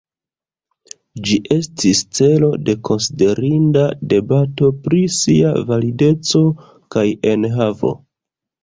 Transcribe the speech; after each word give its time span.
Ĝi 1.27 1.37
estis 1.55 2.01
celo 2.21 2.49
de 2.69 2.75
konsiderinda 2.91 3.85
debato 4.15 4.73
pri 4.89 5.03
sia 5.21 5.55
valideco 5.71 6.47
kaj 6.97 7.07
enhavo. 7.37 7.99